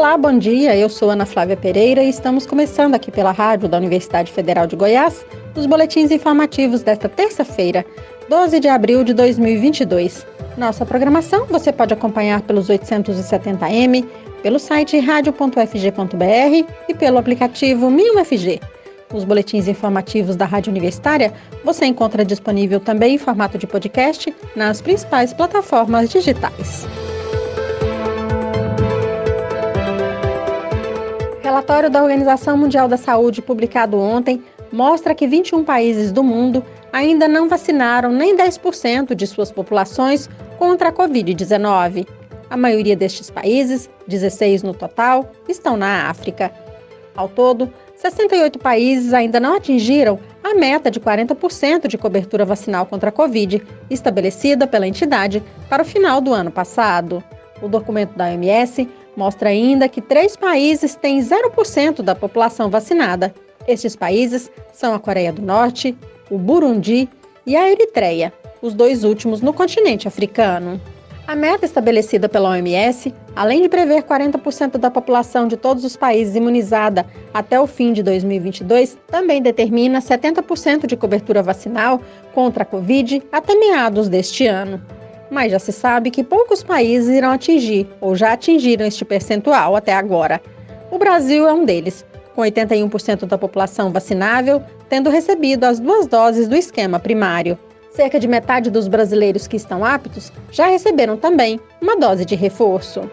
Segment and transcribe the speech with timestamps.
[0.00, 0.74] Olá, bom dia.
[0.74, 4.74] Eu sou Ana Flávia Pereira e estamos começando aqui pela rádio da Universidade Federal de
[4.74, 7.84] Goiás os boletins informativos desta terça-feira,
[8.26, 10.26] 12 de abril de 2022.
[10.56, 14.06] Nossa programação você pode acompanhar pelos 870m,
[14.42, 18.58] pelo site radio.fg.br e pelo aplicativo MinUFG.
[19.12, 21.30] Os boletins informativos da Rádio Universitária
[21.62, 26.88] você encontra disponível também em formato de podcast nas principais plataformas digitais.
[31.50, 34.40] Relatório da Organização Mundial da Saúde, publicado ontem,
[34.70, 40.90] mostra que 21 países do mundo ainda não vacinaram nem 10% de suas populações contra
[40.90, 42.06] a Covid-19.
[42.48, 46.52] A maioria destes países, 16 no total, estão na África.
[47.16, 53.08] Ao todo, 68 países ainda não atingiram a meta de 40% de cobertura vacinal contra
[53.08, 57.20] a Covid, estabelecida pela entidade para o final do ano passado.
[57.62, 63.34] O documento da OMS mostra ainda que três países têm 0% da população vacinada.
[63.68, 65.96] Estes países são a Coreia do Norte,
[66.30, 67.08] o Burundi
[67.46, 70.80] e a Eritreia, os dois últimos no continente africano.
[71.26, 76.34] A meta estabelecida pela OMS, além de prever 40% da população de todos os países
[76.34, 82.00] imunizada até o fim de 2022, também determina 70% de cobertura vacinal
[82.34, 84.82] contra a Covid até meados deste ano
[85.30, 89.94] mas já se sabe que poucos países irão atingir ou já atingiram este percentual até
[89.94, 90.40] agora.
[90.90, 96.48] O Brasil é um deles, com 81% da população vacinável tendo recebido as duas doses
[96.48, 97.56] do esquema primário.
[97.92, 103.08] Cerca de metade dos brasileiros que estão aptos já receberam também uma dose de reforço.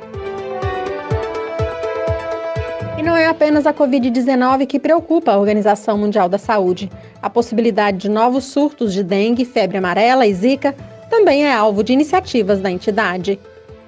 [2.98, 6.92] E não é apenas a Covid-19 que preocupa a Organização Mundial da Saúde.
[7.22, 10.76] A possibilidade de novos surtos de dengue, febre amarela e zika
[11.10, 13.40] também é alvo de iniciativas da entidade.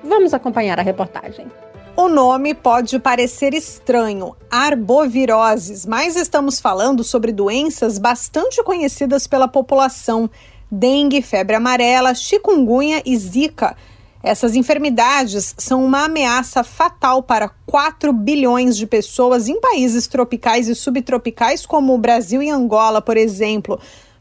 [0.03, 1.48] Vamos acompanhar a reportagem.
[1.95, 10.29] O nome pode parecer estranho, arboviroses, mas estamos falando sobre doenças bastante conhecidas pela população:
[10.72, 13.75] dengue, febre amarela, chikungunya e zika.
[14.24, 20.75] Essas enfermidades são uma ameaça fatal para 4 bilhões de pessoas em países tropicais e
[20.75, 23.79] subtropicais como o Brasil e Angola, por exemplo.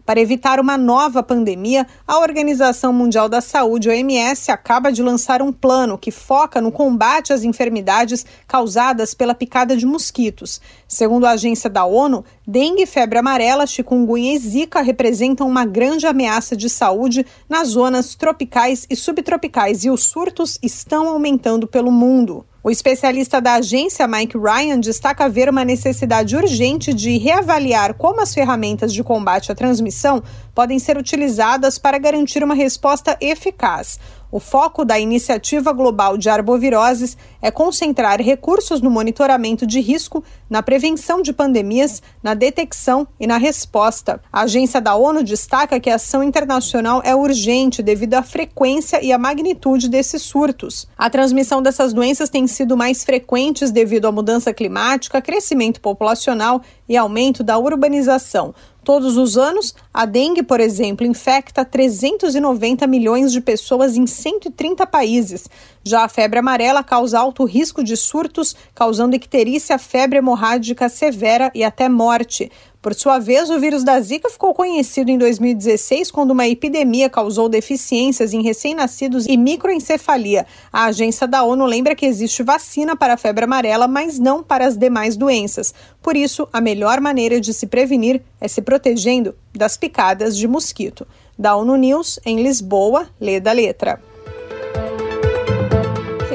[0.08, 5.52] Para evitar uma nova pandemia, a Organização Mundial da Saúde, OMS, acaba de lançar um
[5.52, 10.62] plano que foca no combate às enfermidades causadas pela picada de mosquitos.
[10.88, 16.56] Segundo a agência da ONU, dengue, febre amarela, chikungunya e zika representam uma grande ameaça
[16.56, 22.46] de saúde nas zonas tropicais e subtropicais e os surtos estão aumentando pelo mundo.
[22.60, 28.34] O especialista da agência, Mike Ryan, destaca ver uma necessidade urgente de reavaliar como as
[28.34, 30.20] ferramentas de combate à transmissão
[30.52, 34.00] podem ser utilizadas para garantir uma resposta eficaz.
[34.30, 40.62] O foco da Iniciativa Global de Arboviroses é concentrar recursos no monitoramento de risco, na
[40.62, 44.20] prevenção de pandemias, na detecção e na resposta.
[44.30, 49.12] A agência da ONU destaca que a ação internacional é urgente devido à frequência e
[49.12, 50.86] à magnitude desses surtos.
[50.98, 56.98] A transmissão dessas doenças tem sido mais frequentes devido à mudança climática, crescimento populacional e
[56.98, 58.54] aumento da urbanização.
[58.88, 65.47] Todos os anos, a dengue, por exemplo, infecta 390 milhões de pessoas em 130 países.
[65.88, 71.65] Já a febre amarela causa alto risco de surtos, causando icterícia, febre hemorrágica severa e
[71.65, 72.53] até morte.
[72.82, 77.49] Por sua vez, o vírus da Zika ficou conhecido em 2016 quando uma epidemia causou
[77.49, 80.44] deficiências em recém-nascidos e microencefalia.
[80.71, 84.66] A agência da ONU lembra que existe vacina para a febre amarela, mas não para
[84.66, 85.72] as demais doenças.
[86.03, 91.06] Por isso, a melhor maneira de se prevenir é se protegendo das picadas de mosquito.
[91.38, 93.99] Da ONU News, em Lisboa, lê da letra.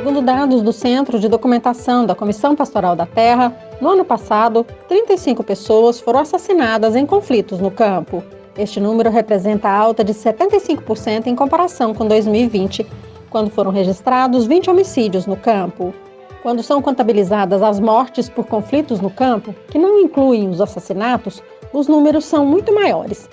[0.03, 5.41] Segundo dados do Centro de Documentação da Comissão Pastoral da Terra, no ano passado, 35
[5.45, 8.21] pessoas foram assassinadas em conflitos no campo.
[8.57, 12.85] Este número representa alta de 75% em comparação com 2020,
[13.29, 15.93] quando foram registrados 20 homicídios no campo.
[16.41, 21.41] Quando são contabilizadas as mortes por conflitos no campo, que não incluem os assassinatos,
[21.71, 23.29] os números são muito maiores.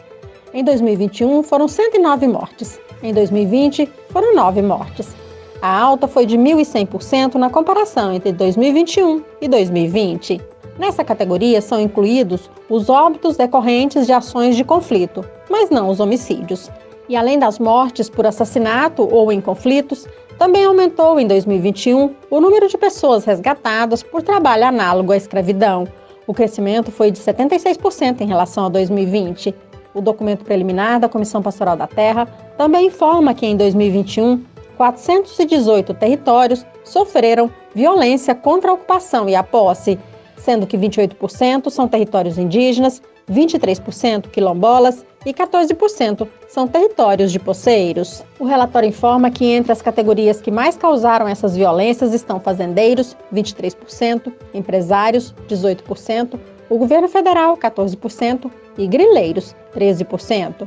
[0.55, 5.19] Em 2021 foram 109 mortes, em 2020 foram 9 mortes.
[5.62, 10.40] A alta foi de 1.100% na comparação entre 2021 e 2020.
[10.78, 16.70] Nessa categoria são incluídos os óbitos decorrentes de ações de conflito, mas não os homicídios.
[17.10, 20.06] E além das mortes por assassinato ou em conflitos,
[20.38, 25.86] também aumentou em 2021 o número de pessoas resgatadas por trabalho análogo à escravidão.
[26.26, 29.54] O crescimento foi de 76% em relação a 2020.
[29.92, 34.42] O documento preliminar da Comissão Pastoral da Terra também informa que em 2021
[34.80, 39.98] 418 territórios sofreram violência contra a ocupação e a posse,
[40.38, 48.24] sendo que 28% são territórios indígenas, 23% quilombolas e 14% são territórios de poceiros.
[48.38, 54.32] O relatório informa que entre as categorias que mais causaram essas violências estão fazendeiros, 23%,
[54.54, 56.40] empresários, 18%,
[56.70, 60.66] o governo federal, 14%, e grileiros, 13%.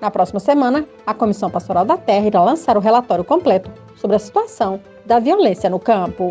[0.00, 4.18] Na próxima semana, a Comissão Pastoral da Terra irá lançar o relatório completo sobre a
[4.18, 6.28] situação da violência no campo.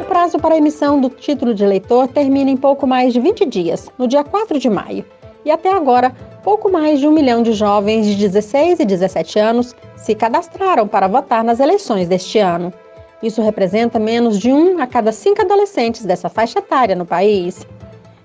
[0.00, 3.44] O prazo para a emissão do título de eleitor termina em pouco mais de 20
[3.46, 5.04] dias, no dia 4 de maio.
[5.44, 6.14] E até agora,
[6.44, 11.08] pouco mais de um milhão de jovens de 16 e 17 anos se cadastraram para
[11.08, 12.72] votar nas eleições deste ano.
[13.20, 17.66] Isso representa menos de um a cada cinco adolescentes dessa faixa etária no país.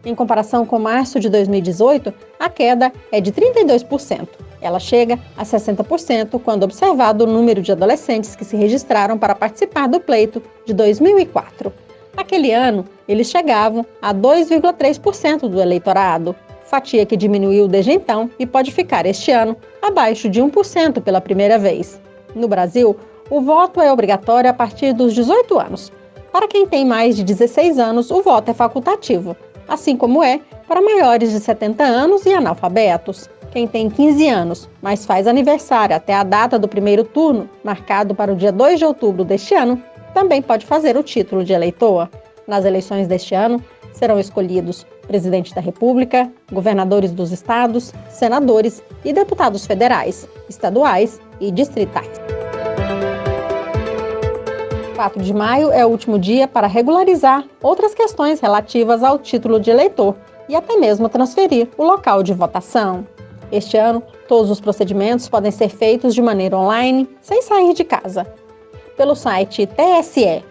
[0.05, 4.29] Em comparação com março de 2018, a queda é de 32%.
[4.61, 9.87] Ela chega a 60% quando observado o número de adolescentes que se registraram para participar
[9.87, 11.71] do pleito de 2004.
[12.15, 18.71] Naquele ano, eles chegavam a 2,3% do eleitorado, fatia que diminuiu desde então e pode
[18.71, 21.99] ficar este ano abaixo de 1% pela primeira vez.
[22.33, 22.95] No Brasil,
[23.29, 25.91] o voto é obrigatório a partir dos 18 anos.
[26.31, 29.35] Para quem tem mais de 16 anos, o voto é facultativo
[29.69, 33.29] assim como é para maiores de 70 anos e analfabetos.
[33.51, 38.31] Quem tem 15 anos, mas faz aniversário até a data do primeiro turno, marcado para
[38.31, 39.81] o dia 2 de outubro deste ano,
[40.13, 42.09] também pode fazer o título de eleitor.
[42.47, 43.63] Nas eleições deste ano,
[43.93, 52.28] serão escolhidos presidente da República, governadores dos estados, senadores e deputados federais, estaduais e distritais.
[54.99, 59.71] 4 de maio é o último dia para regularizar outras questões relativas ao título de
[59.71, 60.13] eleitor
[60.49, 63.07] e até mesmo transferir o local de votação.
[63.49, 68.27] Este ano, todos os procedimentos podem ser feitos de maneira online, sem sair de casa.
[68.97, 70.43] Pelo site tse.jus.br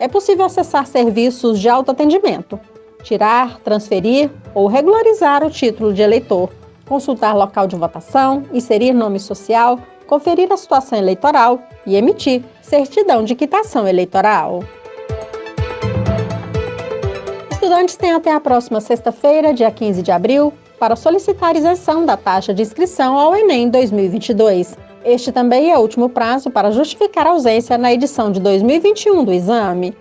[0.00, 2.58] é possível acessar serviços de autoatendimento,
[3.02, 6.48] tirar, transferir ou regularizar o título de eleitor,
[6.88, 13.36] consultar local de votação, inserir nome social, conferir a situação eleitoral e emitir certidão de
[13.36, 14.64] quitação eleitoral.
[17.52, 22.54] Estudantes têm até a próxima sexta-feira, dia 15 de abril, para solicitar isenção da taxa
[22.54, 24.76] de inscrição ao Enem 2022.
[25.04, 29.32] Este também é o último prazo para justificar a ausência na edição de 2021 do
[29.32, 29.94] exame.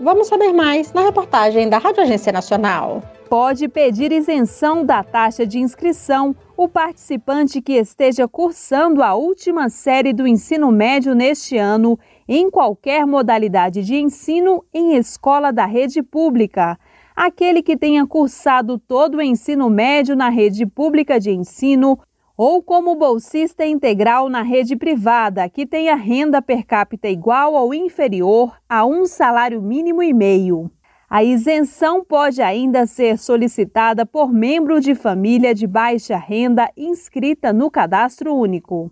[0.00, 3.00] Vamos saber mais na reportagem da Rádio Agência Nacional
[3.32, 10.12] pode pedir isenção da taxa de inscrição o participante que esteja cursando a última série
[10.12, 11.98] do ensino médio neste ano
[12.28, 16.78] em qualquer modalidade de ensino em escola da rede pública.
[17.16, 21.98] Aquele que tenha cursado todo o ensino médio na rede pública de ensino
[22.36, 28.56] ou como bolsista integral na rede privada, que tenha renda per capita igual ou inferior
[28.68, 30.70] a um salário mínimo e meio.
[31.14, 37.70] A isenção pode ainda ser solicitada por membro de família de baixa renda inscrita no
[37.70, 38.90] cadastro único.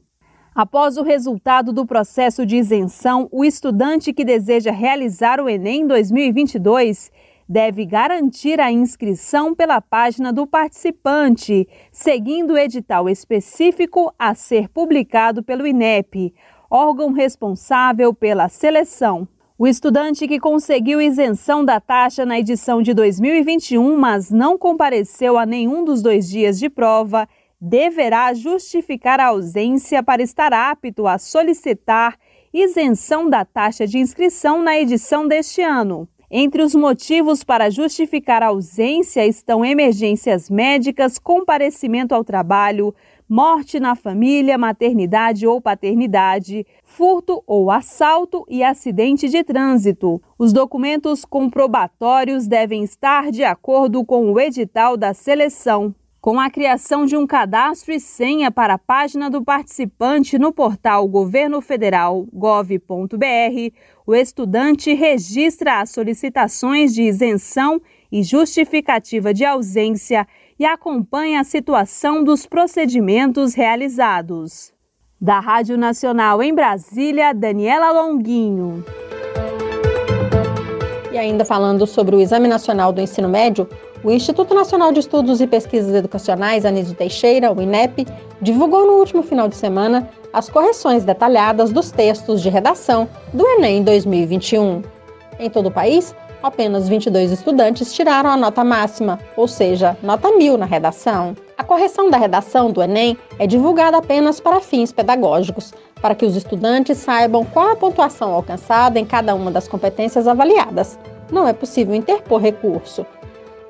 [0.55, 7.11] Após o resultado do processo de isenção, o estudante que deseja realizar o Enem 2022
[7.49, 15.43] deve garantir a inscrição pela página do participante, seguindo o edital específico a ser publicado
[15.43, 16.35] pelo INEP,
[16.71, 19.27] órgão responsável pela seleção.
[19.63, 25.45] O estudante que conseguiu isenção da taxa na edição de 2021, mas não compareceu a
[25.45, 27.29] nenhum dos dois dias de prova,
[27.61, 32.17] deverá justificar a ausência para estar apto a solicitar
[32.55, 36.09] isenção da taxa de inscrição na edição deste ano.
[36.33, 42.95] Entre os motivos para justificar a ausência estão emergências médicas, comparecimento ao trabalho,
[43.29, 50.23] morte na família, maternidade ou paternidade, furto ou assalto e acidente de trânsito.
[50.39, 55.93] Os documentos comprobatórios devem estar de acordo com o edital da seleção.
[56.21, 61.09] Com a criação de um cadastro e senha para a página do participante no portal
[61.09, 63.17] Governo Federal gov.br,
[64.07, 67.81] o estudante registra as solicitações de isenção
[68.13, 70.27] e justificativa de ausência
[70.59, 74.75] e acompanha a situação dos procedimentos realizados.
[75.19, 78.85] Da Rádio Nacional em Brasília, Daniela Longuinho.
[81.11, 83.67] E ainda falando sobre o Exame Nacional do Ensino Médio,
[84.03, 88.07] o Instituto Nacional de Estudos e Pesquisas Educacionais, Anísio Teixeira, o INEP,
[88.41, 93.83] divulgou no último final de semana as correções detalhadas dos textos de redação do Enem
[93.83, 94.83] 2021.
[95.39, 100.57] Em todo o país, apenas 22 estudantes tiraram a nota máxima, ou seja, nota mil
[100.57, 101.37] na redação.
[101.59, 106.37] A correção da redação do Enem é divulgada apenas para fins pedagógicos, para que os
[106.37, 110.99] estudantes saibam qual a pontuação alcançada em cada uma das competências avaliadas.
[111.31, 113.05] Não é possível interpor recurso.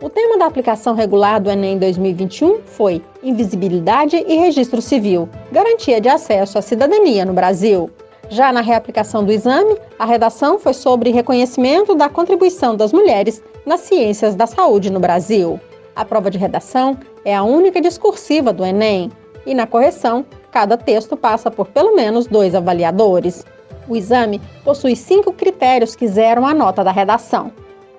[0.03, 6.09] O tema da aplicação regular do Enem 2021 foi Invisibilidade e Registro Civil Garantia de
[6.09, 7.91] Acesso à Cidadania no Brasil.
[8.31, 13.81] Já na reaplicação do exame, a redação foi sobre reconhecimento da contribuição das mulheres nas
[13.81, 15.61] ciências da saúde no Brasil.
[15.95, 19.13] A prova de redação é a única discursiva do Enem
[19.45, 23.45] e, na correção, cada texto passa por pelo menos dois avaliadores.
[23.87, 27.53] O exame possui cinco critérios que zeram a nota da redação: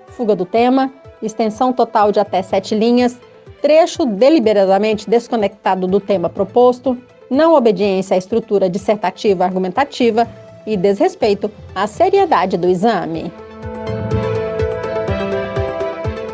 [0.08, 0.92] fuga do tema,
[1.22, 3.18] extensão total de até sete linhas,
[3.60, 6.98] trecho deliberadamente desconectado do tema proposto,
[7.30, 10.28] não obediência à estrutura dissertativa argumentativa
[10.66, 13.32] e desrespeito à seriedade do exame.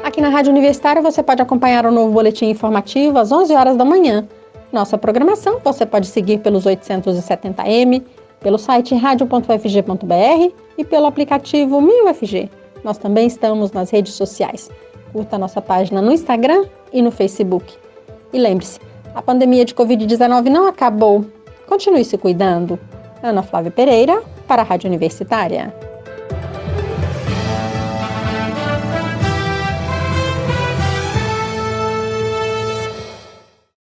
[0.02, 3.84] Aqui na Rádio Universitária você pode acompanhar o novo boletim informativo às 11 horas da
[3.84, 4.26] manhã.
[4.72, 8.02] Nossa programação você pode seguir pelos 870m,
[8.40, 12.50] pelo site radio.ufg.br e pelo aplicativo MinUFG.
[12.88, 14.70] Nós também estamos nas redes sociais.
[15.12, 17.74] Curta nossa página no Instagram e no Facebook.
[18.32, 18.80] E lembre-se,
[19.14, 21.22] a pandemia de Covid-19 não acabou.
[21.66, 22.80] Continue se cuidando.
[23.22, 25.74] Ana Flávia Pereira, para a Rádio Universitária.